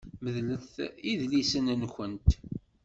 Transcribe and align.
Medlemt 0.23 0.75
idlisen-nkent! 1.11 2.29